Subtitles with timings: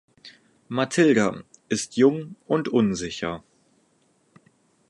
[0.67, 3.43] Matilda ist jung und unsicher.